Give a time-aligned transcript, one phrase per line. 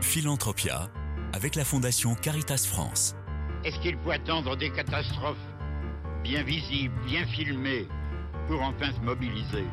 [0.00, 0.88] Philanthropia
[1.32, 3.14] avec la Fondation Caritas France.
[3.64, 5.36] Est-ce qu'il faut attendre des catastrophes
[6.22, 7.88] bien visibles, bien filmées,
[8.46, 9.64] pour enfin se mobiliser?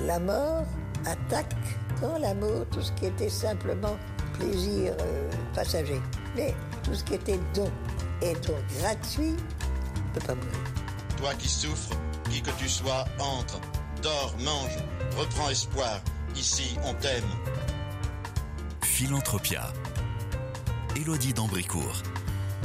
[0.00, 0.66] La mort
[1.04, 1.54] attaque
[2.00, 3.96] dans l'amour tout ce qui était simplement
[4.38, 6.00] plaisir euh, passager.
[6.36, 7.70] Mais tout ce qui était don
[8.22, 10.50] et don gratuit ne peut pas mourir.
[11.16, 11.96] Toi qui souffres,
[12.30, 13.60] qui que tu sois, entre,
[14.02, 14.76] dors, mange,
[15.18, 16.00] reprends espoir.
[16.36, 17.22] Ici, on t'aime.
[18.94, 19.72] Philanthropia.
[20.94, 22.04] Élodie d'Ambricourt.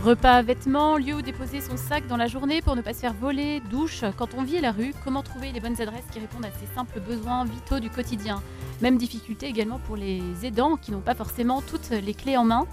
[0.03, 3.15] Repas, vêtements, lieu où déposer son sac dans la journée pour ne pas se faire
[3.15, 6.45] voler, douche, quand on vit à la rue, comment trouver les bonnes adresses qui répondent
[6.45, 8.43] à ces simples besoins vitaux du quotidien?
[8.79, 12.67] Même difficulté également pour les aidants qui n'ont pas forcément toutes les clés en main.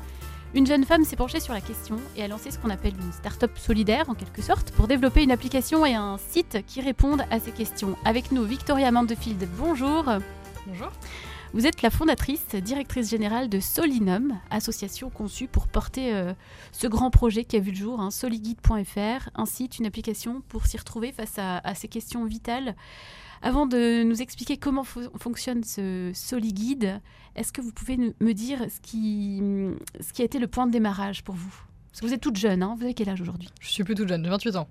[0.53, 3.13] Une jeune femme s'est penchée sur la question et a lancé ce qu'on appelle une
[3.13, 7.41] start-up solidaire en quelque sorte pour développer une application et un site qui répondent à
[7.41, 7.97] ces questions.
[8.05, 10.05] Avec nous, Victoria Mandefield, bonjour.
[10.67, 10.93] Bonjour.
[11.53, 16.35] Vous êtes la fondatrice, directrice générale de Solinum, association conçue pour porter euh,
[16.73, 20.67] ce grand projet qui a vu le jour, hein, soliguide.fr, un site, une application pour
[20.67, 22.75] s'y retrouver face à, à, ces questions vitales.
[23.43, 27.01] Avant de nous expliquer comment fonctionne ce Soliguide,
[27.37, 29.43] est-ce que vous pouvez me dire ce qui,
[30.01, 31.55] ce qui a été le point de démarrage pour vous?
[31.91, 33.49] Parce que vous êtes toute jeune, hein vous avez quel âge aujourd'hui?
[33.61, 34.69] Je suis plus toute jeune, j'ai 28 ans.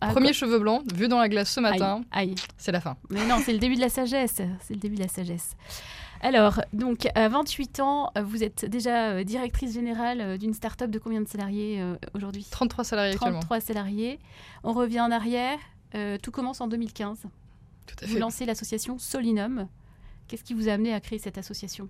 [0.00, 0.32] Ah, Premier quoi?
[0.34, 2.34] cheveux blancs, vu dans la glace ce matin, aïe, aïe.
[2.58, 2.96] c'est la fin.
[3.08, 4.42] Mais non, c'est le début de la sagesse.
[4.60, 5.56] C'est le début de la sagesse.
[6.22, 10.98] Alors, donc, à 28 ans, vous êtes déjà euh, directrice générale euh, d'une start-up de
[10.98, 12.46] combien de salariés euh, aujourd'hui?
[12.50, 13.60] 33 salariés 33 actuellement.
[13.66, 14.18] salariés.
[14.64, 15.58] On revient en arrière.
[15.94, 17.22] Euh, tout commence en 2015.
[17.86, 18.18] Tout à Vous fait.
[18.18, 19.68] lancez l'association Solinum.
[20.28, 21.88] Qu'est-ce qui vous a amené à créer cette association?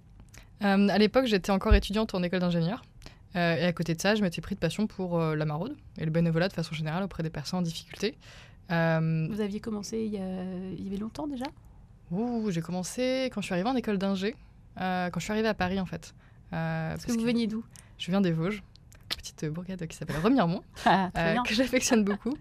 [0.62, 2.82] Euh, à l'époque, j'étais encore étudiante en école d'ingénieur.
[3.36, 5.76] Euh, et à côté de ça, je m'étais pris de passion pour euh, la maraude
[5.98, 8.16] et le bénévolat de façon générale auprès des personnes en difficulté.
[8.70, 10.42] Euh, Vous aviez commencé il y, a,
[10.76, 11.44] il y avait longtemps déjà?
[12.10, 14.34] Ouh, j'ai commencé quand je suis arrivée en école d'ingé,
[14.80, 16.14] euh, quand je suis arrivée à Paris en fait.
[16.52, 17.64] Euh, Parce que vous veniez d'où?
[17.98, 18.62] Je viens des Vosges,
[19.08, 22.34] petite bourgade qui s'appelle Remiremont, ah, euh, que j'affectionne beaucoup.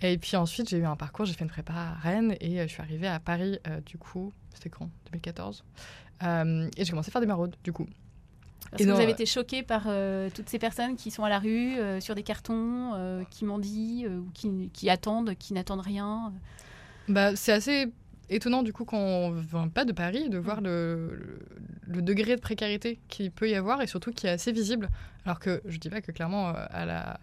[0.00, 2.66] Et puis ensuite, j'ai eu un parcours, j'ai fait une prépa à Rennes et euh,
[2.66, 4.90] je suis arrivée à Paris, du coup, c'était quand?
[5.06, 5.64] 2014.
[6.24, 7.86] Euh, et j'ai commencé à faire des maraudes, du coup.
[8.70, 11.24] Parce Et que non, vous avez été choqué par euh, toutes ces personnes qui sont
[11.24, 15.52] à la rue, euh, sur des cartons, euh, qui mendient, ou qui, qui attendent, qui
[15.52, 16.32] n'attendent rien?
[17.08, 17.92] Bah, c'est assez
[18.34, 21.38] étonnant, du coup, quand on vient pas de Paris, de voir le, le,
[21.94, 24.88] le degré de précarité qu'il peut y avoir et surtout qui est assez visible.
[25.24, 27.20] Alors que je dis pas que clairement, euh, à la...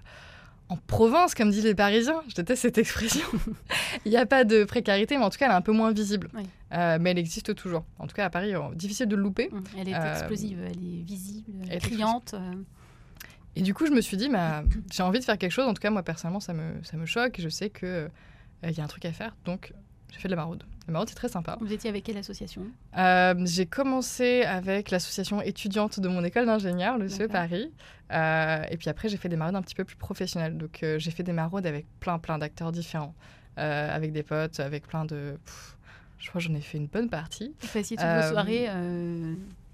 [0.69, 3.25] en province, comme disent les Parisiens, je déteste cette expression,
[4.05, 5.91] il n'y a pas de précarité, mais en tout cas, elle est un peu moins
[5.91, 6.29] visible.
[6.33, 6.43] Oui.
[6.73, 7.83] Euh, mais elle existe toujours.
[7.97, 9.49] En tout cas, à Paris, euh, difficile de le louper.
[9.51, 12.35] Hum, Elle est Euh, explosive, elle est visible, elle est criante.
[13.55, 15.65] Et du coup, je me suis dit, bah, j'ai envie de faire quelque chose.
[15.67, 17.37] En tout cas, moi, personnellement, ça me, ça me choque.
[17.39, 18.09] Je sais qu'il
[18.63, 19.35] y a un truc à faire.
[19.45, 19.73] Donc,
[20.11, 20.63] j'ai fait de la maraude.
[20.87, 21.57] La maraude, c'est très sympa.
[21.61, 22.63] Vous étiez avec quelle association?
[22.97, 27.27] Euh, j'ai commencé avec l'association étudiante de mon école d'ingénieur, le CE.
[27.27, 27.71] Paris.
[28.11, 30.57] Euh, et puis après, j'ai fait des maraudes un petit peu plus professionnelles.
[30.57, 33.13] Donc, euh, j'ai fait des maraudes avec plein, plein d'acteurs différents.
[33.57, 35.37] Avec des potes, avec plein de...
[35.43, 35.75] pff,
[36.17, 37.53] je crois que j'en ai fait une bonne partie.
[37.59, 38.69] Vous fassiez toutes vos soirées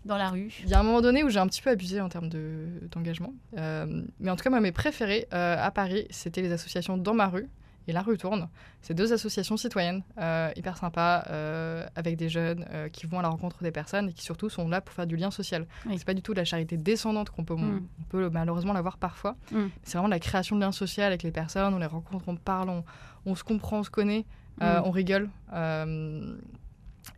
[0.06, 0.52] dans la rue?
[0.64, 2.82] Il y a un moment donné où j'ai un petit peu abusé en termes de-
[2.92, 3.32] d'engagement.
[3.54, 7.48] Mais en tout cas, moi, mes préférés à Paris, c'était les associations Dans ma rue
[7.88, 8.50] et La rue tourne.
[8.82, 13.22] C'est deux associations citoyennes euh, hyper sympas, euh, avec des jeunes euh, qui vont à
[13.22, 15.68] la rencontre des personnes et qui surtout sont là pour faire du lien social.
[15.86, 15.96] Oui.
[15.98, 17.88] C'est pas du tout de la charité descendante qu'on peut, Mm.
[18.00, 19.36] on peut malheureusement la voir parfois.
[19.52, 19.66] Mm.
[19.84, 21.74] C'est vraiment de la création de liens sociaux avec les personnes.
[21.74, 22.84] On les rencontre, on parle, on,
[23.26, 24.26] on se comprend, on se connaît,
[24.62, 24.64] Mm.
[24.86, 25.30] on rigole.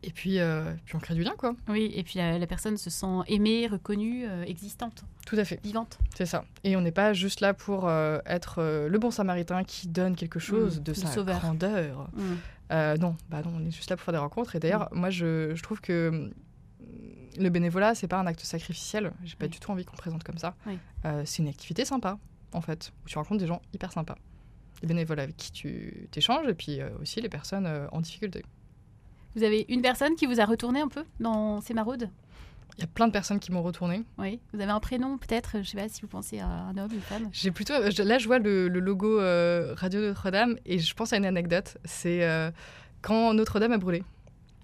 [0.03, 1.55] Et puis, euh, puis on crée du lien, quoi.
[1.67, 5.59] Oui, et puis la, la personne se sent aimée, reconnue, euh, existante, Tout à fait.
[5.63, 5.97] vivante.
[6.15, 6.45] C'est ça.
[6.63, 10.15] Et on n'est pas juste là pour euh, être euh, le bon samaritain qui donne
[10.15, 11.39] quelque chose Mmh, de sa sauveur.
[11.39, 12.09] grandeur.
[12.71, 14.55] Euh, non, bah non, on est juste là pour faire des rencontres.
[14.55, 16.33] Et d'ailleurs, moi, je, je trouve que hum,
[17.39, 19.11] le bénévolat, c'est pas un acte sacrificiel.
[19.23, 19.51] J'ai pas Oui.
[19.51, 20.55] du tout envie qu'on présente comme ça.
[20.65, 20.77] Oui.
[21.25, 22.17] C'est une activité sympa,
[22.51, 24.17] en fait, où tu rencontres des gens hyper sympas.
[24.81, 28.43] Les bénévoles avec qui tu t'échanges, et puis aussi les personnes en difficulté.
[29.37, 32.09] Vous avez une personne qui vous a retourné un peu dans ces maraudes
[32.77, 34.03] Il y a plein de personnes qui m'ont retourné.
[34.17, 34.39] Oui.
[34.51, 35.57] Vous avez un prénom peut-être?
[35.61, 37.29] Je sais pas si vous pensez à un homme, une femme.
[37.31, 37.73] J'ai plutôt.
[37.91, 41.25] je- Là, je vois le, le logo euh, Radio Notre-Dame et je pense à une
[41.25, 41.77] anecdote.
[41.85, 42.49] C'est euh,
[43.03, 44.03] quand Notre-Dame a brûlé.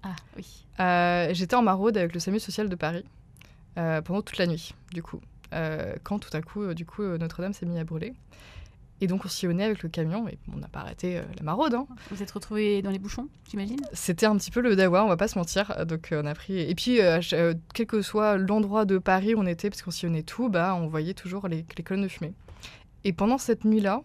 [0.02, 0.66] Ah oui.
[0.80, 3.04] Euh, J'étais en maraude avec le SAMU social de Paris
[3.78, 5.20] euh, pendant toute la nuit, du coup.
[5.52, 8.12] Euh, quand tout à coup, euh, du coup, euh, Notre-Dame s'est mis à brûler.
[9.04, 11.74] Et donc, on sillonnait avec le camion et on n'a pas arrêté euh, la maraude.
[11.74, 11.86] hein.
[12.10, 13.76] Vous êtes retrouvés dans les bouchons, j'imagine?
[13.92, 15.84] C'était un petit peu le dawa, on va pas se mentir.
[15.84, 16.58] Donc, euh, on a pris.
[16.58, 17.20] Et puis, euh,
[17.74, 20.86] quel que soit l'endroit de Paris où on était, parce qu'on sillonnait tout, bah, on
[20.86, 22.32] voyait toujours les, les colonnes de fumée.
[23.04, 24.00] Et pendant cette nuit-là,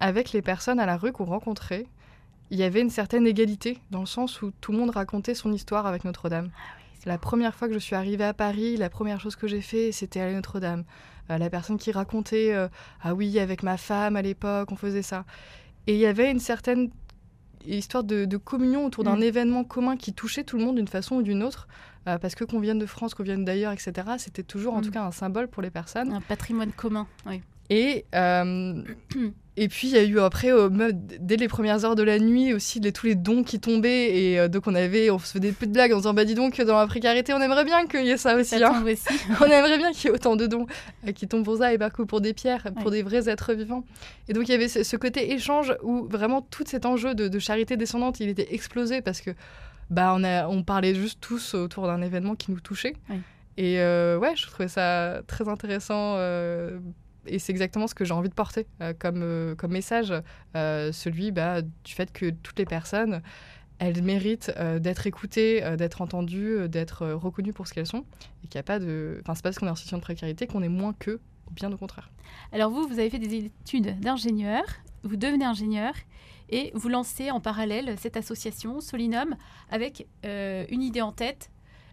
[0.00, 1.86] avec les personnes à la rue qu'on rencontrait,
[2.50, 5.50] il y avait une certaine égalité, dans le sens où tout le monde racontait son
[5.50, 6.50] histoire avec Notre-Dame.
[7.06, 9.92] La première fois que je suis arrivée à Paris, la première chose que j'ai fait,
[9.92, 10.84] c'était aller à Notre-Dame.
[11.30, 12.68] Euh, la personne qui racontait euh,
[13.02, 15.24] Ah oui, avec ma femme à l'époque, on faisait ça.
[15.86, 16.90] Et il y avait une certaine
[17.66, 19.22] histoire de, de communion autour d'un Mm.
[19.22, 21.68] événement commun qui touchait tout le monde d'une façon ou d'une autre.
[22.08, 24.82] Euh, parce que qu'on vienne de France, qu'on vienne d'ailleurs, etc., c'était toujours en Mm.
[24.84, 26.12] tout cas un symbole pour les personnes.
[26.12, 27.06] Un patrimoine commun.
[27.26, 27.42] Oui.
[27.70, 28.82] Et, euh,
[29.56, 32.52] et puis il y a eu après, euh, dès les premières heures de la nuit
[32.52, 34.16] aussi, les, tous les dons qui tombaient.
[34.16, 36.34] Et euh, donc on avait, on se faisait des petites blagues en disant Bah dis
[36.34, 38.58] donc, dans la précarité, on aimerait bien qu'il y ait ça aussi.
[38.58, 38.84] Ça hein.
[38.84, 39.06] aussi.
[39.40, 40.66] on aimerait bien qu'il y ait autant de dons
[41.06, 42.98] euh, qui tombent pour ça et pas que pour des pierres, pour Ouais.
[42.98, 43.84] des vrais êtres vivants.
[44.28, 47.38] Et donc il y avait ce, côté échange où vraiment tout cet enjeu de, de
[47.38, 49.30] charité descendante, il était explosé parce que
[49.90, 52.94] bah on, a, on parlait juste tous autour d'un événement qui nous touchait.
[53.56, 56.14] Et euh, ouais, je trouvais ça très intéressant.
[56.16, 56.78] euh,
[57.30, 60.12] et c'est exactement ce que j'ai envie de porter euh, comme, euh, comme message,
[60.56, 63.22] euh, celui bah, du fait que toutes les personnes,
[63.78, 68.04] elles méritent d'être écoutées, d'être entendues, d'être reconnues pour ce qu'elles sont,
[68.44, 69.18] et qu'il n'y a pas de...
[69.22, 71.18] Enfin, c'est pas parce qu'on est en situation de précarité qu'on est moins qu'eux,
[71.50, 72.10] bien au contraire.
[72.52, 74.64] Alors vous, vous avez fait des études d'ingénieur,
[75.02, 75.94] vous devenez ingénieur
[76.50, 79.34] et vous lancez en parallèle cette association Solinum
[79.70, 81.50] avec une idée en tête,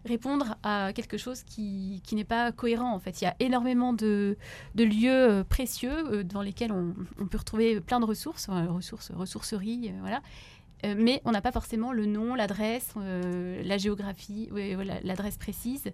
[0.08, 3.20] répondre à quelque chose qui, qui n'est pas cohérent en fait.
[3.20, 4.36] Il y a énormément de,
[4.74, 9.12] de lieux euh, précieux euh, dans lesquels on, on peut retrouver plein de ressources, ressources
[9.12, 10.20] ressourceries, euh, voilà.
[10.84, 15.84] Euh, mais on n'a pas forcément le nom, l'adresse, euh, la géographie, ouais, l'adresse précise.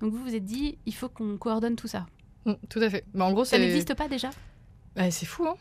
[0.00, 2.06] Donc vous vous êtes dit, il faut qu'on coordonne tout ça.
[2.46, 3.04] Mm, tout à fait.
[3.12, 4.30] Mais en gros, Ça n'existe pas déjà?
[4.96, 5.54] Bah, c'est fou, hein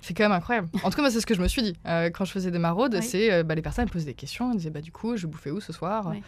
[0.00, 0.68] c'est quand même incroyable.
[0.82, 1.74] En tout cas, moi, c'est ce que je me suis dit.
[1.86, 3.02] Euh, quand je faisais des maraudes, Oui.
[3.02, 4.50] c'est bah, les personnes me posaient des questions.
[4.50, 6.08] Elles disaient, bah, du coup, je bouffer où ce soir?
[6.10, 6.22] Oui.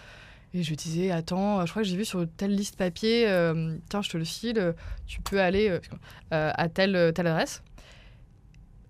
[0.56, 4.00] Et je disais, attends, je crois que j'ai vu sur telle liste papier, euh, tiens,
[4.00, 4.74] je te le file,
[5.06, 5.80] tu peux aller euh,
[6.32, 7.62] euh, à telle, telle adresse.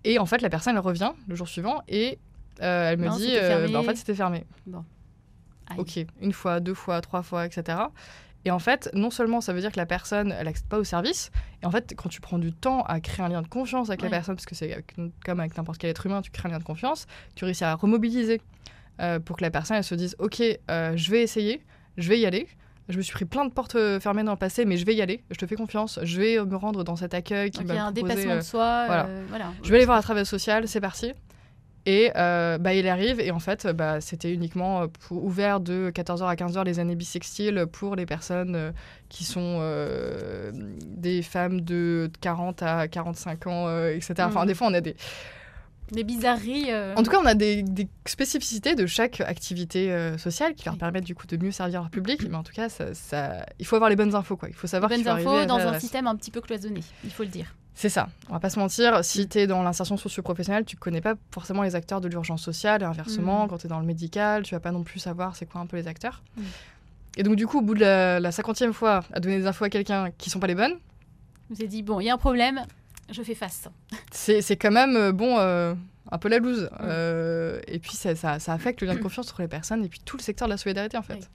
[0.05, 2.19] Et en fait, la personne, elle revient le jour suivant et
[2.61, 4.45] euh, elle me Non, dit, bah, en fait, c'était fermé.
[5.69, 5.77] Aïe.
[5.77, 7.77] Ok, une fois, deux fois, trois fois, etc.
[8.45, 10.85] Et en fait, non seulement ça veut dire que la personne, elle n'accède pas au
[10.85, 11.31] service,
[11.61, 14.01] et en fait, quand tu prends du temps à créer un lien de confiance avec
[14.03, 14.07] Ouais.
[14.09, 14.85] la personne, parce que c'est
[15.25, 17.75] comme avec n'importe quel être humain, tu crées un lien de confiance, tu réussis à
[17.75, 18.39] remobiliser
[18.99, 20.41] euh, pour que la personne, elle se dise, ok,
[20.71, 21.61] euh, je vais essayer,
[21.97, 22.47] je vais y aller.
[22.89, 24.95] Je me suis pris plein de portes euh, fermées dans le passé, mais je vais
[24.95, 25.21] y aller.
[25.29, 25.99] Je te fais confiance.
[26.03, 28.85] Je vais me rendre dans cet accueil qui il y a un dépassement de soi.
[28.87, 29.07] voilà.
[29.27, 29.51] voilà.
[29.61, 31.11] je vais aller voir la travail social, c'est parti.
[31.85, 36.25] Et euh, bah, il arrive, et en fait, bah, c'était uniquement pour- ouvert de 14h
[36.27, 38.71] à 15h les années bissextiles pour les personnes euh,
[39.07, 40.51] qui sont euh,
[40.85, 44.15] des femmes de 40 à 45 ans, etc.
[44.19, 44.47] Enfin, Mhm.
[44.47, 44.95] des fois, on a des.
[45.91, 46.65] Des bizarreries.
[46.71, 50.65] euh, En tout cas, on a des, des spécificités de chaque activité euh, sociale qui
[50.65, 52.21] leur permettent du coup de mieux servir leur public.
[52.29, 54.49] Mais en tout cas, ça, ça- il faut avoir les bonnes infos, quoi.
[54.49, 57.23] Il faut savoir qu'il bonnes infos dans un système un petit peu cloisonné, il faut
[57.23, 57.55] le dire.
[57.79, 59.05] C'est ça, on va pas se mentir.
[59.05, 62.81] Si tu es dans l'insertion socio-professionnelle, tu connais pas forcément les acteurs de l'urgence sociale.
[62.81, 63.49] Et inversement, Mm.
[63.49, 65.67] quand tu es dans le médical, tu vas pas non plus savoir c'est quoi un
[65.67, 66.23] peu les acteurs.
[66.37, 66.41] Mm.
[67.17, 69.63] Et donc, du coup, au bout de la, la 50e fois à donner des infos
[69.65, 70.73] à quelqu'un qui sont pas les bonnes,
[71.51, 72.65] vous ai dit, bon, il y a un problème,
[73.11, 73.67] je fais face.
[74.11, 75.73] c'est quand même, euh, bon, euh,
[76.11, 76.69] un peu la loose.
[76.81, 79.89] Euh, et puis, ça, ça, ça affecte le lien de confiance entre les personnes et
[79.89, 81.15] puis tout le secteur de la solidarité, en fait.
[81.15, 81.27] Oui.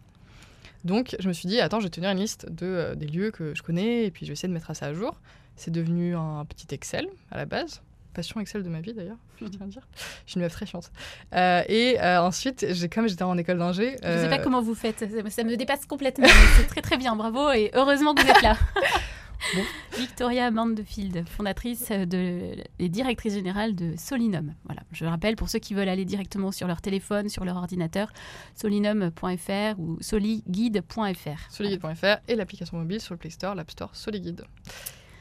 [0.85, 3.31] Donc, je me suis dit, attends, je vais tenir une liste de, euh, des lieux
[3.31, 5.21] que je connais et puis je vais essayer de mettre ça à jour.
[5.57, 7.83] C'est devenu un petit Excel à la base.
[8.15, 9.89] Passion Excel de ma vie d'ailleurs, je tiens à dire.
[10.27, 10.91] Je suis une meuf très chiante.
[11.35, 13.97] Euh, et euh, ensuite, j'ai comme j'étais en école d'ingé.
[14.03, 16.27] Je ne sais pas comment vous faites, ça, me dépasse complètement.
[16.57, 18.57] c'est très très bien, bravo et heureusement que vous êtes là.
[19.55, 19.63] Bon.
[19.99, 24.55] Victoria Mandefield, fondatrice de, et directrice générale de Solinum.
[24.65, 28.13] Voilà, je rappelle pour ceux qui veulent aller directement sur leur téléphone, sur leur ordinateur,
[28.55, 31.51] solinum.fr ou soliguide.fr.
[31.51, 34.45] soliguide.fr et l'application mobile sur le Play Store, l'App Store Soliguide.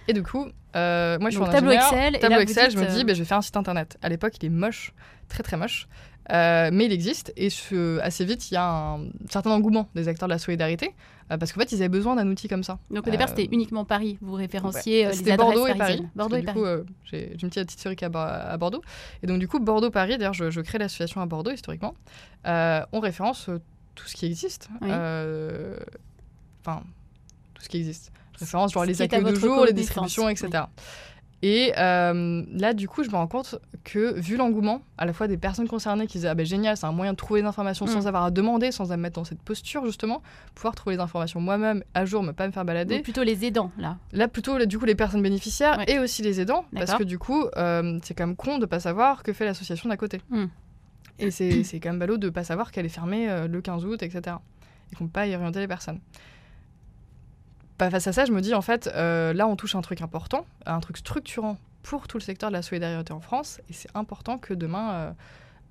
[0.08, 1.72] Et du coup, euh, moi je suis en tableau.
[1.72, 3.38] Excel, et Tableau là, vous Excel, je dites, me dis, euh, ben, je vais faire
[3.38, 3.98] un site internet.
[4.02, 4.94] À l'époque, il est moche,
[5.30, 5.88] très très moche.
[6.32, 10.08] Euh, mais il existe et ce- assez vite, il y a un certain engouement des
[10.08, 10.94] acteurs de la solidarité
[11.30, 12.80] euh, parce qu'en fait, ils avaient besoin d'un outil comme ça.
[12.90, 14.18] Donc au départ, Euh, c'était uniquement Paris.
[14.22, 15.12] Vous référenciez Ouais.
[15.12, 16.08] les C'était adresses Bordeaux et Paris.
[16.16, 16.60] Bordeaux et du Paris.
[16.60, 16.66] coup,
[17.04, 18.82] j'ai une petite historique à, à Bordeaux.
[19.24, 21.96] Et donc, du coup, Bordeaux-Paris, d'ailleurs, je, je crée l'association à Bordeaux historiquement.
[22.46, 23.50] On référence
[23.96, 24.70] tout ce qui existe.
[24.82, 24.90] Oui.
[24.90, 26.84] Enfin,
[27.54, 28.12] tout ce qui existe.
[28.36, 30.64] Je référence genre les accueils de jour, les distributions, etc.
[31.44, 35.28] Et euh, là, du coup, je me rends compte que, vu l'engouement, à la fois
[35.28, 37.86] des personnes concernées qui disaient Ah ben génial, c'est un moyen de trouver des informations
[37.86, 37.90] Mm.
[37.90, 40.22] sans avoir à demander, sans à me mettre dans cette posture, justement,
[40.54, 42.96] pouvoir trouver les informations moi-même à jour, ne pas me faire balader.
[42.96, 43.98] Donc plutôt les aidants, là.
[44.12, 45.86] Là, plutôt, là, du coup, les personnes bénéficiaires Ouais.
[45.88, 48.80] et aussi les aidants, parce que du coup, euh, c'est quand même con de pas
[48.80, 50.22] savoir que fait l'association d'à côté.
[50.30, 50.46] Hmm.
[51.18, 53.86] Et c'est c'est quand même ballot de pas savoir qu'elle est fermée euh, le 15
[53.86, 54.38] août, etc.
[54.92, 56.00] Et qu'on peut pas y orienter les personnes.
[57.90, 60.46] Face à ça, je me dis, en fait, euh, là, on touche un truc important,
[60.66, 64.38] un truc structurant pour tout le secteur de la solidarité en France, et c'est important
[64.38, 65.12] que demain, euh,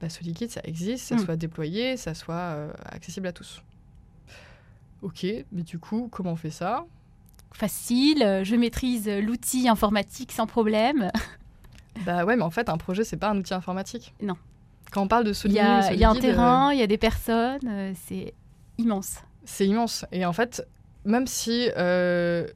[0.00, 1.24] bah, ce liquide, ça existe, ça Hmm.
[1.24, 3.62] soit déployé, ça soit euh, accessible à tous.
[5.02, 6.84] Ok, mais du coup, comment on fait ça?
[7.52, 11.10] Facile, euh, je maîtrise l'outil informatique sans problème.
[12.06, 14.14] Bah ouais, mais en fait, un projet, c'est pas un outil informatique.
[14.22, 14.36] Non.
[14.92, 16.82] Quand on parle de Il Solid, y a, il y a un terrain, il y
[16.82, 18.32] a des personnes, c'est
[18.78, 19.16] immense.
[19.44, 20.06] c'est immense.
[20.12, 20.66] Et en fait,
[21.04, 22.46] même si euh,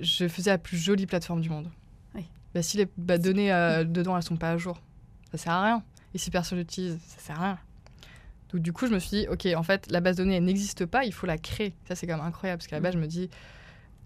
[0.00, 1.68] je faisais la plus jolie plateforme du monde,
[2.14, 2.24] Oui.
[2.54, 4.80] bah, si les bah, données euh, dedans, elles sont pas à jour,
[5.30, 5.82] ça sert à rien.
[6.14, 7.58] Et si personne l'utilise, ça sert à rien.
[8.52, 10.44] Donc du coup, je me suis dit, ok, en fait, la base de données, elle
[10.44, 11.74] n'existe pas, il faut la créer.
[11.88, 13.30] Ça, c'est quand même incroyable, parce qu'à la base, je me dis,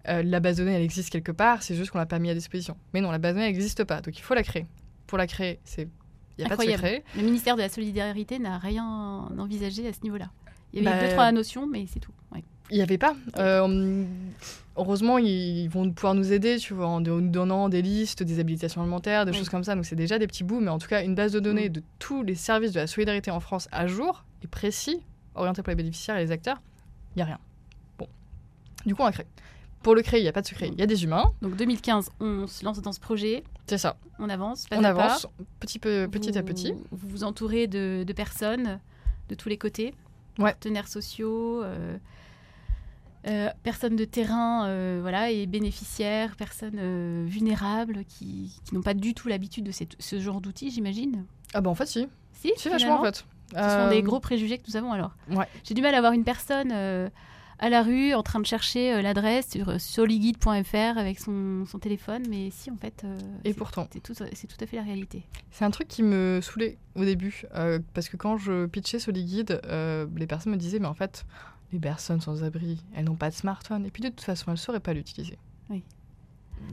[0.08, 2.30] euh, la base de données, elle existe quelque part, c'est juste qu'on l'a pas mis
[2.30, 2.76] à disposition.
[2.94, 4.66] Mais non, la base de données, n'existe pas, donc il faut la créer.
[5.08, 5.88] Pour la créer, c'est...
[6.38, 7.02] Il n'y a pas de secret.
[7.16, 8.84] Le ministère de la Solidarité n'a rien
[9.38, 10.30] envisagé à ce niveau-là.
[10.74, 12.12] Il y avait Bah, deux, trois notions, mais c'est tout.
[12.30, 12.44] Ouais.
[12.70, 13.14] Il n'y avait pas.
[13.38, 14.06] Euh, on-
[14.76, 18.80] heureusement, ils vont pouvoir nous aider, tu vois, en nous donnant des listes, des habilitations
[18.82, 19.38] alimentaires, des Oui.
[19.38, 19.74] choses comme ça.
[19.74, 21.72] Donc c'est déjà des petits bouts, mais en tout cas, une base de données Mm.
[21.72, 25.00] de tous les services de la solidarité en France à jour et précis,
[25.34, 26.60] orienté pour les bénéficiaires et les acteurs,
[27.14, 27.38] il n'y a rien.
[27.98, 28.08] Bon.
[28.84, 29.26] Du coup, on a créé.
[29.82, 30.68] Pour le créer, il n'y a pas de secret.
[30.72, 33.96] Il y a des humains, Donc 2015, on se lance dans ce projet, c'est ça.
[34.18, 34.88] on avance, pas on pas.
[34.88, 35.28] avance
[35.60, 36.72] petit, peu, petit à petit.
[36.90, 38.80] Vous vous entourez de, de personnes
[39.28, 39.94] de tous les côtés,
[40.38, 40.50] Ouais.
[40.50, 41.96] partenaires sociaux, euh,
[43.26, 48.94] euh, personnes de terrain, euh, voilà, et bénéficiaires, personnes euh, vulnérables qui, qui n'ont pas
[48.94, 51.24] du tout l'habitude de cette- ce genre d'outils, j'imagine.
[51.54, 52.06] Ah bah en fait, si.
[52.32, 53.24] Si, Si, vachement en fait.
[53.52, 55.12] Ce sont des gros préjugés que nous avons alors.
[55.30, 55.46] Ouais.
[55.64, 56.72] J'ai du mal à voir une personne
[57.58, 62.50] à la rue en train de chercher l'adresse sur soliguide.fr avec son, son téléphone, mais
[62.50, 63.04] si en fait.
[63.44, 63.88] Et pourtant.
[63.92, 64.24] C'est tout, tout
[64.60, 65.22] à fait la réalité.
[65.50, 67.44] C'est un truc qui me saoulait au début,
[67.94, 69.60] parce que quand je pitchais Soliguide,
[70.16, 71.24] les personnes me disaient, mais en fait,
[71.76, 74.52] les personnes sans abri, elles n'ont pas de smartphone, et puis de toute façon, elles
[74.52, 75.36] ne sauraient pas l'utiliser.
[75.70, 75.82] Oui.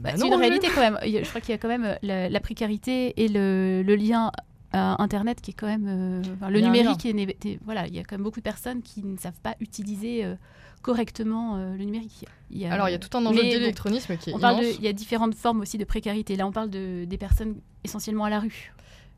[0.02, 0.36] Bah, c'est une Roger.
[0.46, 0.98] réalité quand même.
[1.02, 4.30] Je crois qu'il y a quand même euh, la, la précarité et le, le lien
[4.72, 5.86] à Internet qui est quand même.
[5.86, 8.80] euh, enfin, le numérique, est, est- voilà, il y a quand même beaucoup de personnes
[8.82, 10.34] qui ne savent pas utiliser euh,
[10.82, 12.24] correctement euh, le numérique.
[12.50, 14.60] Il y a- Alors, il y a tout un enjeu d'électronisme qui est On parle
[14.62, 16.34] de, il y a différentes formes aussi de précarité.
[16.36, 18.72] Là, on parle de, des personnes essentiellement à la rue.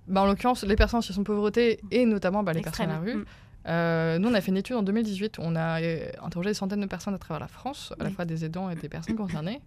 [0.08, 2.94] Bah, en l'occurrence, les personnes en situation de pauvreté, et notamment bah, les personnes à
[2.94, 3.14] la rue.
[3.16, 3.24] Mm.
[3.66, 6.54] Euh, nous, on a fait une étude en 2018 où on a euh, interrogé des
[6.54, 9.16] centaines de personnes à travers la France, à la fois des aidants et des personnes
[9.16, 9.60] concernées,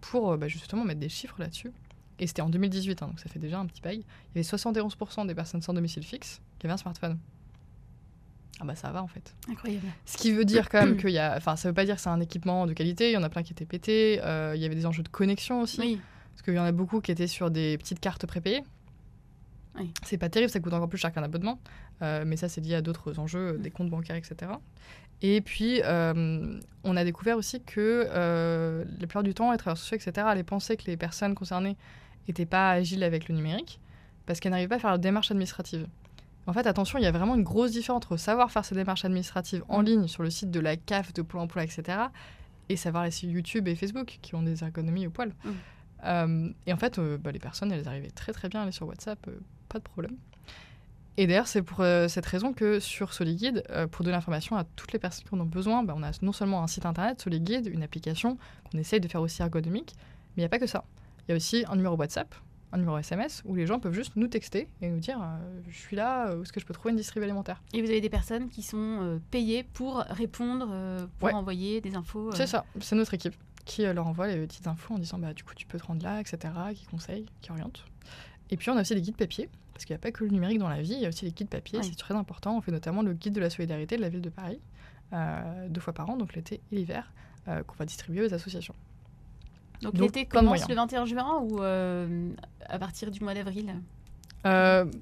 [0.00, 1.72] pour euh, bah, justement mettre des chiffres là-dessus.
[2.18, 4.04] Et c'était en 2018, hein, donc ça fait déjà un petit bail.
[4.34, 7.18] Il y avait 71% des personnes sans domicile fixe qui avaient un smartphone.
[8.58, 9.34] Ah bah ça va en fait.
[9.50, 9.86] Incroyable.
[10.06, 11.36] Ce qui veut dire quand même qu'il y a...
[11.36, 13.28] Enfin, ça veut pas dire que c'est un équipement de qualité, il y en a
[13.28, 15.80] plein qui étaient pétés, euh, il y avait des enjeux de connexion aussi.
[15.80, 16.00] Oui.
[16.32, 18.62] Parce qu'il y en a beaucoup qui étaient sur des petites cartes prépayées.
[19.78, 19.92] Oui.
[20.04, 21.58] C'est pas terrible, ça coûte encore plus cher qu'un abonnement.
[22.02, 23.62] Euh, mais ça, c'est lié à d'autres enjeux, Mm.
[23.62, 24.52] des comptes bancaires, etc.
[25.22, 29.78] Et puis, euh, on a découvert aussi que euh, la plupart du temps, les travailleurs
[29.78, 31.76] sociaux, etc., allaient penser que les personnes concernées
[32.28, 33.80] n'étaient pas agiles avec le numérique
[34.26, 35.86] parce qu'elles n'arrivaient pas à faire la démarche administrative.
[36.46, 39.04] En fait, attention, il y a vraiment une grosse différence entre savoir faire ces démarches
[39.04, 39.86] administratives en Mm.
[39.86, 41.98] ligne sur le site de la CAF, de Pôle emploi, etc.,
[42.68, 45.32] et savoir les sites YouTube et Facebook qui ont des ergonomies au poil.
[45.44, 45.50] Mm.
[46.04, 48.72] Euh, et en fait, euh, bah, les personnes, elles arrivaient très très bien à aller
[48.72, 49.38] sur WhatsApp, euh,
[49.76, 50.16] pas de problème.
[51.18, 54.64] Et d'ailleurs, c'est pour euh, cette raison que sur Soliguide, euh, pour donner l'information à
[54.76, 57.20] toutes les personnes qui en ont besoin, bah, on a non seulement un site internet,
[57.22, 58.36] Soliguide, une application
[58.70, 60.84] qu'on essaye de faire aussi ergonomique, mais il n'y a pas que ça.
[61.26, 62.34] Il y a aussi un numéro WhatsApp,
[62.72, 65.76] un numéro SMS, où les gens peuvent juste nous texter et nous dire euh, Je
[65.78, 68.02] suis là, euh, où est-ce que je peux trouver une distribution alimentaire Et vous avez
[68.02, 71.32] des personnes qui sont payées pour répondre, pour Ouais.
[71.34, 72.30] envoyer des infos.
[72.32, 75.42] C'est ça, c'est notre équipe qui leur envoie les petites infos en disant bah, du
[75.44, 77.84] coup tu peux te rendre là, etc., qui conseille, qui oriente.
[78.50, 80.30] Et puis on a aussi des guides papier, parce qu'il n'y a pas que le
[80.30, 81.84] numérique dans la vie, il y a aussi les guides papier, Oui.
[81.84, 82.56] c'est très important.
[82.56, 84.58] On fait notamment le guide de la solidarité de la ville de Paris,
[85.12, 87.12] euh, deux fois par an, donc l'été et l'hiver,
[87.46, 88.74] euh, qu'on va distribuer aux associations.
[89.82, 92.30] Donc, Donc, l'été commence le 21 juin ou euh,
[92.66, 93.74] à partir du mois d'avril?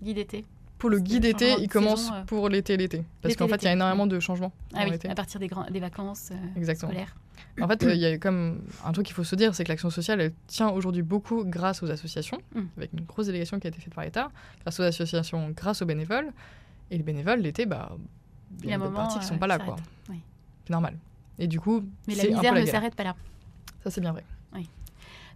[0.02, 0.44] Guide été
[0.84, 3.02] pour le guide été, il commence saison, euh, pour l'été l'été.
[3.22, 5.64] Parce qu'en fait, il y a énormément de changements Ah oui, à partir des, grands-
[5.70, 6.90] des vacances euh, Exactement.
[6.92, 7.16] scolaires.
[7.62, 9.88] En fait, il y a comme un truc qu'il faut se dire, c'est que l'action
[9.88, 12.60] sociale, elle tient aujourd'hui beaucoup grâce aux associations, Mm.
[12.76, 14.30] avec une grosse délégation qui a été faite par l'État,
[14.62, 16.30] grâce aux associations, grâce aux bénévoles.
[16.90, 17.96] Et les bénévoles, l'été, bah,
[18.62, 19.76] il y a un une bonne moment, partie qui sont euh, pas là, quoi.
[20.10, 20.20] Oui.
[20.66, 20.98] C'est normal.
[21.38, 23.16] Et du coup, Mais la misère la ne s'arrête pas là.
[23.82, 24.22] Ça, c'est bien vrai.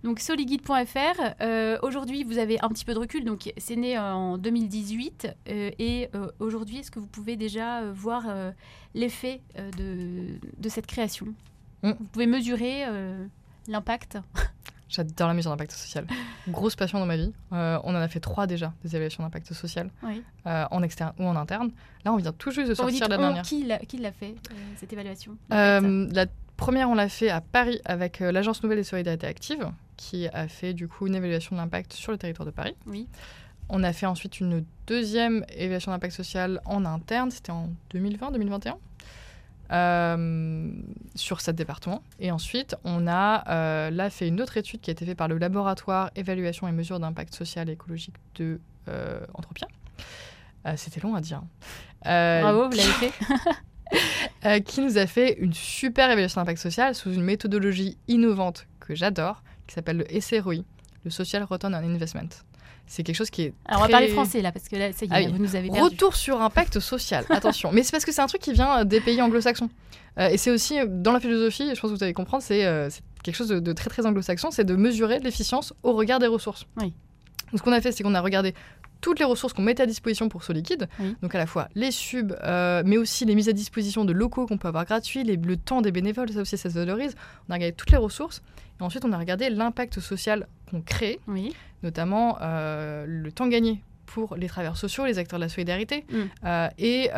[0.04, 4.38] Donc soliguide.fr, euh, aujourd'hui vous avez un petit peu de recul, donc c'est né en
[4.38, 8.52] 2018 euh, et euh, aujourd'hui est-ce que vous pouvez déjà euh, voir euh,
[8.94, 11.26] l'effet euh, de, de cette création?
[11.82, 11.90] Mm.
[11.98, 13.24] Vous pouvez mesurer euh,
[13.66, 14.18] l'impact?
[14.88, 16.06] J'adore la mesure d'impact social.
[16.48, 17.30] Grosse passion dans ma vie.
[17.52, 20.22] Euh, on en a fait trois déjà, des évaluations d'impact social, Oui.
[20.46, 21.72] euh, en externe ou en interne.
[22.06, 23.42] Là, on vient tout juste de sortir la on, dernière.
[23.42, 26.24] qui l'a fait, euh, cette évaluation Euh, la
[26.56, 30.48] première, on l'a fait à Paris avec euh, l'Agence Nouvelle des Solidarités Actives, qui a
[30.48, 32.74] fait du coup une évaluation de l'impact sur le territoire de Paris.
[32.86, 33.06] Oui.
[33.68, 38.76] On a fait ensuite une deuxième évaluation d'impact social en interne, c'était en 2020-2021,
[39.72, 40.70] euh,
[41.14, 42.02] sur sept départements.
[42.18, 45.28] Et ensuite, on a euh, là fait une autre étude qui a été faite par
[45.28, 49.68] le laboratoire évaluation et mesure d'impact social et écologique de euh, Entropia.
[50.66, 51.42] Euh, C'était long à dire.
[52.06, 54.62] Euh, Bravo, vous l'avez fait.
[54.64, 59.42] qui nous a fait une super évaluation d'impact social sous une méthodologie innovante que j'adore,
[59.68, 60.64] qui s'appelle le SROI,
[61.04, 62.28] le Social Return on Investment.
[62.86, 65.04] C'est quelque chose qui est Alors, on va parler français là, parce que là, ça
[65.04, 65.30] y est, Ah oui.
[65.30, 65.82] vous nous avez perdu.
[65.82, 67.70] Retour sur impact social, attention.
[67.70, 69.68] Mais c'est parce que c'est un truc qui vient des pays anglo-saxons.
[70.18, 72.64] Euh, et c'est aussi, euh, dans la philosophie, je pense que vous allez comprendre, c'est
[72.64, 76.18] euh, c'est quelque chose de, de très très anglo-saxon, c'est de mesurer l'efficience au regard
[76.18, 76.66] des ressources.
[76.78, 76.94] Oui.
[77.52, 78.54] Donc ce qu'on a fait, c'est qu'on a regardé
[79.00, 81.16] toutes les ressources qu'on mettait à disposition pour Solliquide, Oui.
[81.22, 84.46] donc à la fois les subs, euh, mais aussi les mises à disposition de locaux
[84.46, 87.14] qu'on peut avoir gratuits, les- le temps des bénévoles, ça aussi ça se valorise.
[87.48, 88.42] On a regardé toutes les ressources,
[88.80, 91.54] et ensuite on a regardé l'impact social qu'on crée Oui.
[91.82, 96.16] notamment euh, le temps gagné pour les travailleurs sociaux, les acteurs de la solidarité, Mm.
[96.44, 97.10] euh, et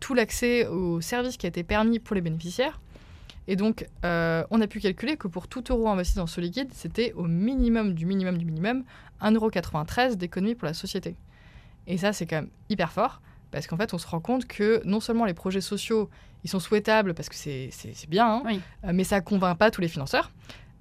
[0.00, 2.80] tout l'accès aux services qui a été permis pour les bénéficiaires.
[3.48, 7.12] Et donc, on a pu calculer que pour tout euro investi dans ce liquide, c'était
[7.14, 8.84] au minimum du minimum du minimum
[9.22, 11.16] 1,93€ d'économie pour la société.
[11.86, 14.80] Et ça, c'est quand même hyper fort, parce qu'en fait, on se rend compte que
[14.84, 16.08] non seulement les projets sociaux,
[16.44, 18.60] ils sont souhaitables parce que c'est c'est- c'est bien, hein, Oui.
[18.84, 20.30] euh, mais ça ne convainc pas tous les financeurs.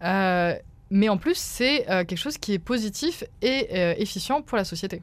[0.03, 0.55] Euh,
[0.89, 4.63] mais en plus, c'est euh, quelque chose qui est positif et euh, efficient pour la
[4.63, 5.01] société.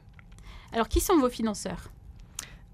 [0.73, 1.89] Alors, qui sont vos financeurs?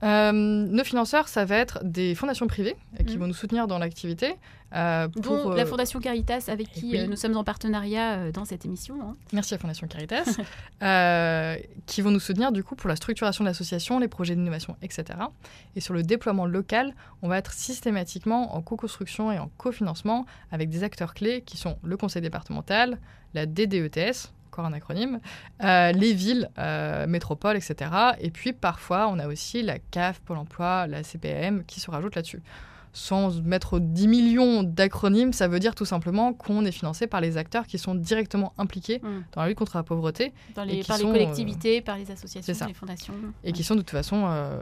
[0.04, 3.22] Euh, nos financeurs, ça va être des fondations privées euh, qui Mhm.
[3.22, 4.36] vont nous soutenir dans l'activité.
[4.76, 6.98] euh, pour, euh, la Fondation Caritas, avec qui oui.
[6.98, 8.96] euh, nous sommes en partenariat euh, dans cette émission.
[9.04, 9.16] hein.
[9.32, 10.36] Merci à Fondation Caritas,
[10.84, 11.56] euh,
[11.86, 15.20] qui vont nous soutenir du coup pour la structuration de l'association, les projets d'innovation, etc.
[15.76, 20.70] Et sur le déploiement local, on va être systématiquement en co-construction et en cofinancement avec
[20.70, 22.98] des acteurs clés qui sont le conseil départemental,
[23.36, 25.20] la DDETS, encore un acronyme,
[25.64, 27.90] euh, les villes, euh, métropoles, etc.
[28.22, 32.16] Et puis parfois, on a aussi la CAF, Pôle emploi, la CPM qui se rajoutent
[32.16, 32.44] là-dessus.
[32.96, 37.38] Sans mettre 10 millions d'acronymes, ça veut dire tout simplement qu'on est financé par les
[37.38, 39.24] acteurs qui sont directement impliqués Mm.
[39.32, 41.98] dans la lutte contre la pauvreté Dans Et les, qui par les sont, collectivités, par
[41.98, 42.68] les associations, c'est ça.
[42.68, 43.16] les fondations.
[43.44, 44.60] et qui sont de toute façon euh,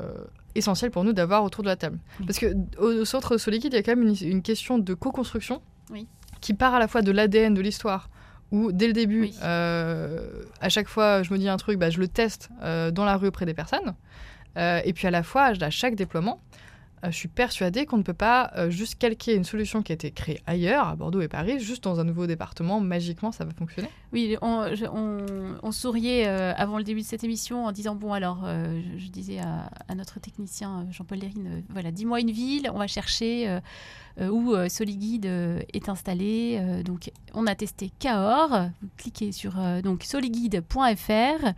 [0.55, 1.99] essentiels pour nous d'avoir autour de la table.
[2.21, 2.25] Oui.
[2.25, 5.61] Parce que au, centre Soliquide, il y a quand même une, une question de co-construction
[5.89, 6.07] Oui.
[6.39, 8.09] qui part à la fois de l'ADN de l'histoire,
[8.51, 9.35] où dès le début, Oui.
[9.43, 10.19] euh,
[10.59, 13.17] à chaque fois je me dis un truc, bah, je le teste euh, dans la
[13.17, 13.93] rue auprès des personnes.
[14.57, 16.41] Euh, et puis à la fois, à chaque déploiement,
[17.09, 20.11] je suis persuadée qu'on ne peut pas euh, juste calquer une solution qui a été
[20.11, 23.89] créée ailleurs, à Bordeaux et Paris, juste dans un nouveau département, magiquement ça va fonctionner?
[24.13, 28.81] Oui, on, souriait euh, avant le début de cette émission en disant bon alors, euh,
[28.97, 32.87] je, disais à, notre technicien euh, Jean-Paul Lérine, euh, voilà, dis-moi une ville, on va
[32.87, 33.59] chercher euh,
[34.19, 36.59] euh, où euh, Soliguide euh, est installé.
[36.59, 38.69] euh, donc on a testé Cahors.
[38.81, 41.53] Vous cliquez sur euh, donc soliguide.fr.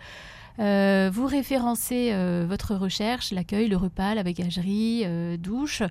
[0.60, 5.84] Euh, vous référencez euh, votre recherche, l'accueil, le repas, la bagagerie, euh, douche.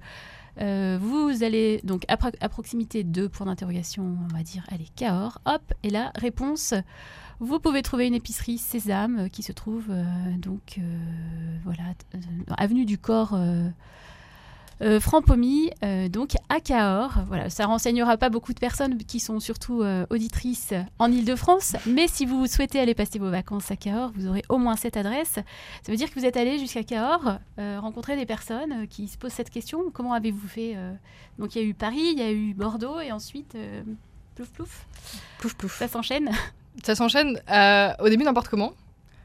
[0.59, 5.41] Vous allez donc à, pro- à proximité de points d'interrogation, on va dire, allez, Cahors,
[5.47, 6.75] hop, et la réponse,
[7.41, 9.87] vous pouvez trouver une épicerie Sésame qui se trouve
[10.37, 10.79] donc,
[11.65, 11.83] voilà,
[12.59, 13.35] avenue du Corps.
[14.83, 17.21] Euh, euh, euh, donc à Cahors.
[17.27, 22.09] Voilà, ça renseignera pas beaucoup de personnes qui sont surtout euh, auditrices en Ile-de-France, mais
[22.09, 25.35] si vous souhaitez aller passer vos vacances à Cahors, vous aurez au moins cette adresse.
[25.35, 29.17] Ça veut dire que vous êtes allé jusqu'à Cahors, euh, rencontrer des personnes qui se
[29.17, 29.91] posent cette question.
[29.93, 30.77] Comment avez-vous fait
[31.39, 33.57] Donc il y a eu Paris, il y a eu Bordeaux, et ensuite
[34.35, 34.87] plouf plouf,
[35.39, 35.79] Plouf plouf.
[35.79, 36.31] ça s'enchaîne.
[36.83, 37.39] Ça s'enchaîne
[38.01, 38.73] au début n'importe comment.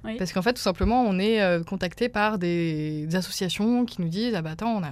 [0.04, 0.17] Oui.
[0.17, 4.36] Parce qu'en fait, tout simplement, on est contacté par des, des associations qui nous disent
[4.36, 4.91] Ah bah attends, on a,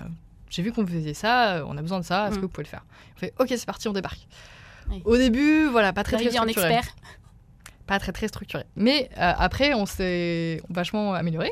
[0.49, 2.37] j'ai vu qu'on faisait ça, euh, on a besoin de ça, est-ce Mm.
[2.37, 2.85] que vous pouvez le faire?
[3.15, 4.27] On fait Ok, c'est parti, on débarque.
[4.89, 5.01] Oui.
[5.05, 6.73] Au début, voilà, pas très très Arrivé en structuré.
[6.75, 6.95] expert.
[7.87, 8.63] Pas très très structuré.
[8.75, 11.51] Mais euh, après, on s'est vachement amélioré.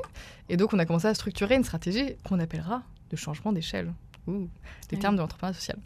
[0.49, 3.93] Et donc, on a commencé à structurer une stratégie qu'on appellera de changement d'échelle.
[4.27, 4.47] Ouh,
[4.89, 4.99] des Oui.
[4.99, 5.77] termes de l'entrepreneuriat social.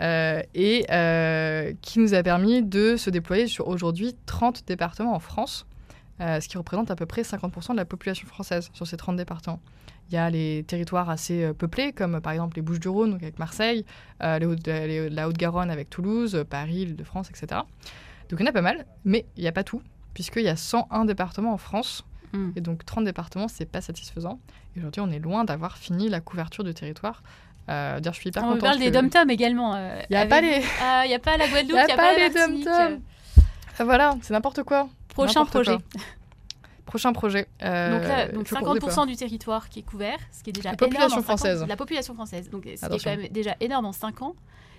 [0.00, 5.18] Euh, et euh, qui nous a permis de se déployer sur aujourd'hui 30 départements en
[5.20, 5.66] France,
[6.20, 9.16] euh, ce qui représente à peu près 50% de la population française sur ces 30
[9.16, 9.60] départements.
[10.10, 13.38] Il y a les territoires assez euh, peuplés, comme euh, par exemple les Bouches-du-Rhône avec
[13.38, 13.84] Marseille,
[14.22, 17.60] euh, les Hautes- les- la Haute-Garonne avec Toulouse, euh, Paris, l'Île-de-France, etc.
[18.28, 20.48] Donc il y en a pas mal, mais il n'y a pas tout, puisqu'il y
[20.48, 22.50] a 101 départements en France, Mm.
[22.56, 24.40] et donc 30 départements, c'est pas satisfaisant.
[24.76, 27.22] Et aujourd'hui, on est loin d'avoir fini la couverture du territoire.
[27.70, 29.74] Euh, dire, je suis hyper On parle des que- dom-toms également.
[29.76, 30.58] euh, Il y a avec- pas les-
[31.08, 33.00] n'y a pas la Guadeloupe, a il n'y a, pas pas les dom-toms.
[33.78, 34.88] Ah, voilà, c'est n'importe quoi.
[35.14, 35.72] Prochain projet.
[35.76, 36.02] quoi.
[36.86, 37.46] Prochain projet.
[37.62, 40.52] euh, Donc là, donc faut qu'on 50% du territoire qui est couvert, ce qui est
[40.52, 41.22] déjà La population énorme ans.
[41.22, 41.64] française.
[41.66, 44.34] La population française, donc ce qui est quand même déjà énorme en 5 ans.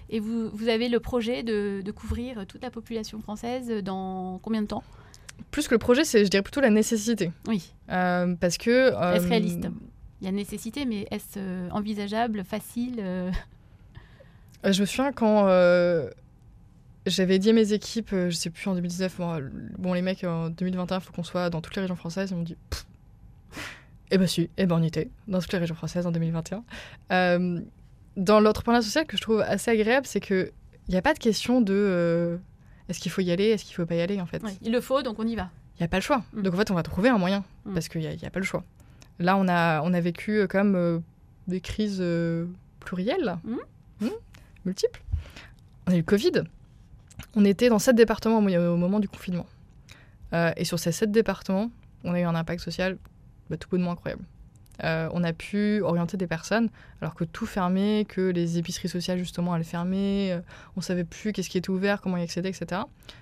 [0.10, 4.62] Et vous, vous avez le projet de, de couvrir toute la population française dans combien
[4.62, 4.84] de temps?
[5.50, 7.32] Plus que le projet, c'est, je dirais plutôt la nécessité.
[7.48, 7.74] Oui.
[7.92, 8.70] Euh, parce que.
[8.70, 9.68] euh, Est-ce réaliste?
[10.22, 13.32] Il y a nécessité, mais est-ce euh, envisageable, facile euh,
[14.66, 16.10] Euh, Je me souviens quand euh,
[17.06, 20.02] j'avais dit à mes équipes, euh, je sais plus en 2019, bon, euh, bon, les
[20.02, 22.32] mecs en 2021, il faut qu'on soit dans toutes les régions françaises.
[22.32, 22.86] Ils m'ont dit, Pff.
[24.12, 26.64] eh ben si, eh ben on y était dans toutes les régions françaises en 2021.
[27.12, 27.62] Euh,
[28.18, 30.52] dans l'entrepreneuriat social, que je trouve assez agréable, c'est que
[30.88, 32.38] il n'y a pas de question de euh,
[32.90, 34.42] est-ce qu'il faut y aller, est-ce qu'il faut pas y aller en fait.
[34.44, 35.50] Ouais, il le faut, donc on y va.
[35.78, 36.24] Il n'y a pas le choix.
[36.34, 36.42] Mm.
[36.44, 37.74] Donc en fait, on va trouver un moyen Mm.
[37.74, 38.64] parce qu'il n'y a, y a pas le choix.
[39.20, 41.00] Là, on a, on a vécu même euh,
[41.48, 42.04] des crises
[42.80, 43.38] plurielles.
[43.44, 44.08] Mm.
[44.66, 45.02] multiples.
[45.88, 46.32] On a eu le Covid.
[47.36, 49.46] On était dans sept départements au, moment du confinement.
[50.34, 51.70] Euh, et sur ces sept départements,
[52.04, 52.98] on a eu un impact social
[53.50, 54.24] bah, tout bonnement incroyable.
[54.84, 56.70] Euh, on a pu orienter des personnes
[57.02, 60.42] alors que tout fermait, que les épiceries sociales justement allaient fermer, euh,
[60.76, 62.82] on savait plus qu'est-ce qui était ouvert, comment y accéder, etc.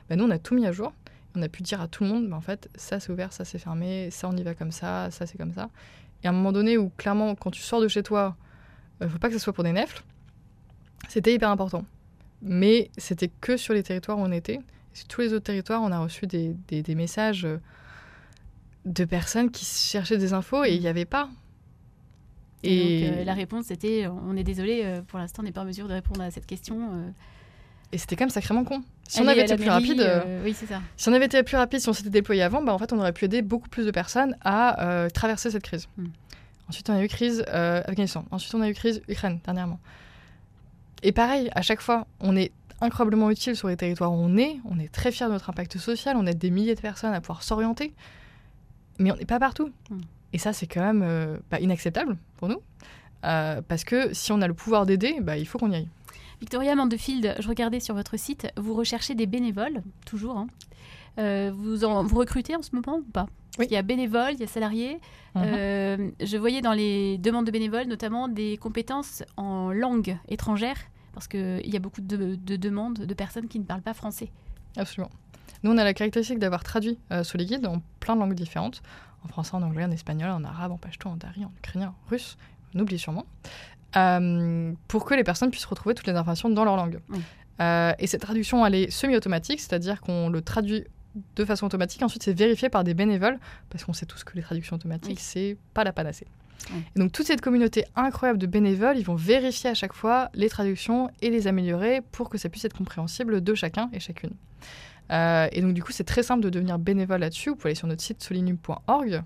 [0.10, 0.94] Bah, nous, on a tout mis à jour.
[1.36, 3.44] On a pu dire à tout le monde, bah, en fait, ça c'est ouvert, ça
[3.46, 5.70] c'est fermé, ça on y va comme ça, ça c'est comme ça.
[6.24, 8.36] Et à un moment donné où clairement, quand tu sors de chez toi,
[9.02, 10.04] euh, faut pas que ce soit pour des nefles,
[11.10, 11.86] c'était hyper important.
[12.44, 14.60] Mais c'était que sur les territoires où on était.
[14.94, 17.58] Sur tous les autres territoires, on a reçu des, des- des messages euh,
[18.86, 21.30] de personnes qui cherchaient des infos et il n'y avait pas.
[22.64, 25.62] Et, donc, euh, la réponse était on est désolé, euh, pour l'instant, on n'est pas
[25.62, 26.78] en mesure de répondre à cette question.
[26.94, 27.10] euh.
[27.92, 28.84] et c'était quand même sacrément con.
[29.08, 30.82] Si on avait été plus mairie, rapide, euh, euh, oui, c'est ça.
[30.96, 33.00] si on avait été plus rapide, si on s'était déployé avant, bah, en fait, on
[33.00, 35.88] aurait pu aider beaucoup plus de personnes à euh, traverser cette crise.
[35.98, 36.06] Mm.
[36.70, 38.26] Ensuite, on a eu crise euh, Afghanistan.
[38.32, 39.80] Ensuite, on a eu crise Ukraine dernièrement.
[41.04, 44.58] Et pareil, à chaque fois, on est incroyablement utile sur les territoires où on est.
[44.70, 46.18] On est très fiers de notre impact social.
[46.18, 47.94] On aide des milliers de personnes à pouvoir s'orienter.
[49.00, 49.70] Mais on n'est pas partout.
[49.90, 49.98] Mm.
[50.34, 52.62] Et ça, c'est quand même euh, bah, inacceptable pour nous.
[53.26, 55.90] Euh, parce que si on a le pouvoir d'aider, bah, il faut qu'on y aille.
[56.42, 60.38] Victoria Mandefield, je regardais sur votre site, vous recherchez des bénévoles, toujours.
[60.38, 60.48] hein.
[61.20, 63.28] Euh, vous, en, vous recrutez en ce moment ou pas?
[63.60, 63.68] Oui.
[63.70, 65.00] Il y a bénévoles, il y a salariés.
[65.36, 65.44] Mhm.
[65.46, 70.78] Euh, je voyais dans les demandes de bénévoles notamment des compétences en langue étrangère,
[71.14, 74.30] parce qu'il y a beaucoup de, de demandes de personnes qui ne parlent pas français.
[74.78, 75.12] Absolument.
[75.64, 78.34] Nous, on a la caractéristique d'avoir traduit euh, sur les guides en plein de langues
[78.34, 78.82] différentes.
[79.24, 82.10] En français, en anglais, en espagnol, en arabe, en pachto, en dari, en ukrainien, en
[82.10, 82.38] russe,
[82.76, 83.26] on oublie sûrement.
[83.96, 87.00] Euh, pour que les personnes puissent retrouver toutes les informations dans leur langue.
[87.10, 87.22] Oui.
[87.62, 90.84] Euh, et cette traduction, elle est semi-automatique, c'est-à-dire qu'on le traduit
[91.36, 92.02] de façon automatique.
[92.02, 95.24] Ensuite, c'est vérifié par des bénévoles, parce qu'on sait tous que les traductions automatiques, Oui.
[95.24, 96.26] c'est pas la panacée.
[96.96, 100.50] Et donc, toute cette communauté incroyable de bénévoles, ils vont vérifier à chaque fois les
[100.50, 104.32] traductions et les améliorer pour que ça puisse être compréhensible de chacun et chacune.
[105.12, 107.50] Euh, et donc, du coup, c'est très simple de devenir bénévole là-dessus.
[107.50, 109.24] Vous pouvez aller sur notre site solinum.org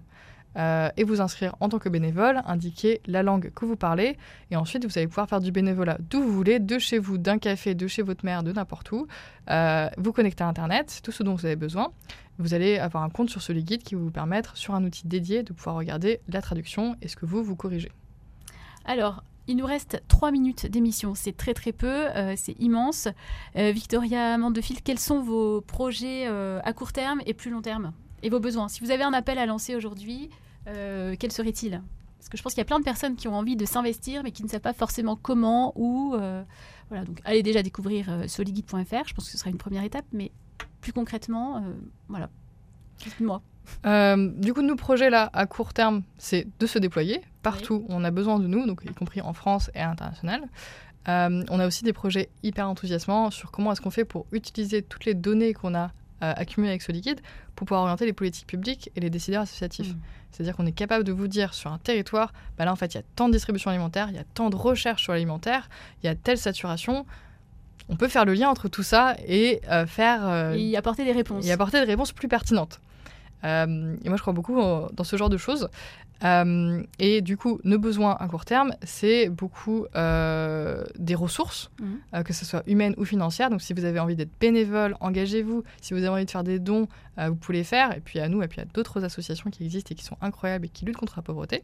[0.57, 4.17] euh, et vous inscrire en tant que bénévole, indiquer la langue que vous parlez,
[4.49, 7.37] et ensuite vous allez pouvoir faire du bénévolat d'où vous voulez, de chez vous, d'un
[7.37, 9.07] café, de chez votre mère, de n'importe où.
[9.49, 11.91] Euh, vous connectez à Internet, tout ce dont vous avez besoin.
[12.39, 15.07] Vous allez avoir un compte sur ce guide qui va vous permettre, sur un outil
[15.07, 17.91] dédié, de pouvoir regarder la traduction et ce que vous, vous corrigez.
[18.85, 21.13] Alors, il nous reste trois minutes d'émission.
[21.15, 23.07] C'est très très peu, euh, c'est immense.
[23.55, 27.93] Victoria Mandefield, quels sont vos projets à court terme et plus long terme?
[28.23, 28.67] Et vos besoins?
[28.67, 30.29] Si vous avez un appel à lancer aujourd'hui,
[30.67, 31.81] euh, quel serait-il?
[32.17, 34.23] Parce que je pense qu'il y a plein de personnes qui ont envie de s'investir
[34.23, 36.15] mais qui ne savent pas forcément comment ou.
[36.15, 36.43] euh,
[36.89, 39.07] voilà, donc allez déjà découvrir euh, soliguide.fr.
[39.07, 40.31] Je pense que ce sera une première étape, mais
[40.81, 41.73] plus concrètement, euh,
[42.07, 42.29] voilà.
[42.99, 43.41] Dites-moi.
[43.85, 47.87] Euh, du coup, nos projets là, à court terme, c'est de se déployer partout où
[47.89, 50.47] on a besoin de nous, donc y compris en France et à l'international.
[51.05, 55.05] On a aussi des projets hyper enthousiasmants sur comment est-ce qu'on fait pour utiliser toutes
[55.05, 57.21] les données qu'on a accumulées avec Soliquide
[57.55, 59.93] pour pouvoir orienter les politiques publiques et les décideurs associatifs.
[59.93, 59.99] Mm.
[60.31, 62.97] C'est-à-dire qu'on est capable de vous dire sur un territoire, bah là en fait il
[62.97, 65.69] y a tant de distribution alimentaire, il y a tant de recherche sur l'alimentaire,
[66.03, 67.05] il y a telle saturation.
[67.89, 71.05] On peut faire le lien entre tout ça et euh, faire euh, Et y apporter
[71.05, 71.45] des réponses.
[71.45, 72.81] et apporter des réponses plus pertinentes.
[73.43, 75.69] Euh, et moi, je crois beaucoup dans ce genre de choses.
[76.23, 81.99] Euh, et du coup, nos besoins à court terme, c'est beaucoup euh, des ressources, Mhm.
[82.15, 83.49] euh, que ce soit humaines ou financières.
[83.49, 85.63] Donc, si vous avez envie d'être bénévole, engagez-vous.
[85.81, 87.95] Si vous avez envie de faire des dons, vous pouvez les faire.
[87.95, 90.65] Et puis à nous, et puis à d'autres associations qui existent et qui sont incroyables
[90.65, 91.63] et qui luttent contre la pauvreté.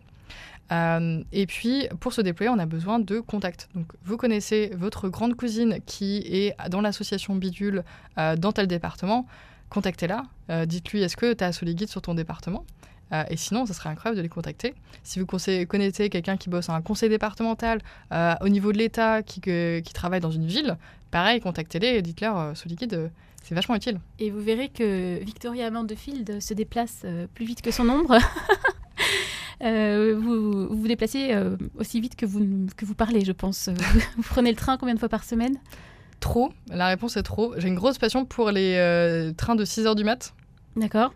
[0.71, 3.69] Et puis, pour se déployer, on a besoin de contacts.
[3.75, 7.83] Donc, vous connaissez votre grande cousine qui est dans l'association Bidule
[8.17, 9.27] dans tel département,
[9.69, 10.23] contactez-la.
[10.65, 12.65] Dites-lui, est-ce que tu as Soliguide sur ton département?
[13.13, 14.73] Euh, Et sinon, ça serait incroyable de les contacter.
[15.04, 17.80] Si vous connaissez quelqu'un qui bosse à un conseil départemental,
[18.12, 20.78] euh, au niveau de l'État, qui, que- qui travaille dans une ville,
[21.12, 23.08] pareil, contactez-les et dites-leur, Soliguide, euh,
[23.43, 23.99] c'est vachement utile.
[24.19, 28.17] Et vous verrez que Victoria Mandefield se déplace plus vite que son ombre.
[29.63, 33.69] Euh, vous, vous vous déplacez euh, aussi vite que vous, que vous parlez, je pense.
[33.69, 35.56] Vous, vous prenez le train combien de fois par semaine?
[36.19, 37.54] Trop, la réponse est trop.
[37.58, 40.34] J'ai une grosse passion pour les euh, trains de 6 heures du mat.
[40.76, 41.13] D'accord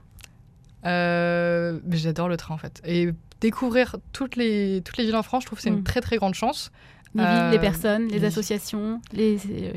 [0.88, 2.82] Euh, mais j'adore le train en fait.
[2.86, 3.10] Et
[3.42, 5.78] découvrir toutes les, toutes les villes en France, je trouve que c'est Mm.
[5.78, 6.72] une très très grande chance.
[7.16, 9.72] Les villes, les Euh, personnes, les les- associations, les, euh,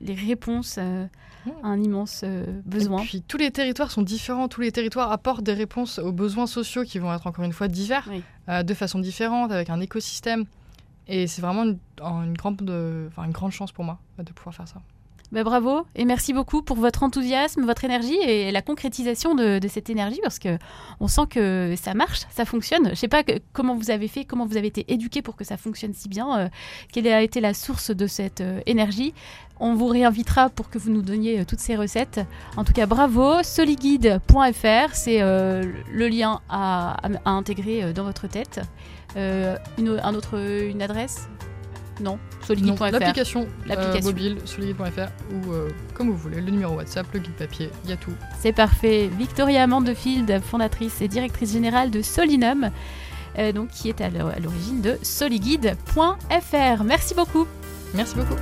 [0.00, 1.06] les réponses euh,
[1.46, 1.50] Mm.
[1.62, 2.24] à un immense
[2.66, 3.02] besoin.
[3.02, 6.46] Et puis tous les territoires sont différents, tous les territoires apportent des réponses aux besoins
[6.46, 8.22] sociaux qui vont être encore une fois divers, Oui.
[8.64, 10.44] de façon différente, avec un écosystème.
[11.08, 12.60] Et c'est vraiment une, une grande,
[13.08, 14.80] enfin, une grande chance pour moi de pouvoir faire ça.
[15.32, 19.88] Bah, bravo et merci beaucoup pour votre enthousiasme, votre énergie et la concrétisation de, cette
[19.88, 20.58] énergie parce que
[20.98, 22.90] on sent que ça marche, ça fonctionne.
[22.90, 25.56] Je sais pas comment vous avez fait, comment vous avez été éduqué pour que ça
[25.56, 26.36] fonctionne si bien.
[26.36, 26.48] euh,
[26.92, 29.14] quelle a été la source de cette euh, énergie
[29.60, 32.20] On vous réinvitera pour que vous nous donniez euh, toutes ces recettes.
[32.56, 33.44] En tout cas, bravo.
[33.44, 38.60] Soliguide.fr, c'est le lien à, intégrer dans votre tête.
[39.16, 40.36] Une, un autre,
[40.80, 41.28] adresse?
[42.00, 42.90] Non, soliguide.fr.
[42.90, 44.08] L'application euh, L'application.
[44.08, 47.90] mobile sur leguide.fr ou euh, comme vous voulez, le numéro WhatsApp, le guide papier, il
[47.90, 48.12] y a tout.
[48.38, 49.10] C'est parfait.
[49.18, 52.70] Victoria Mandefield, fondatrice et directrice générale de Solinum,
[53.38, 56.84] euh, donc, qui est à l'origine de soliguide.fr.
[56.84, 57.46] Merci beaucoup.
[57.94, 58.36] Merci beaucoup.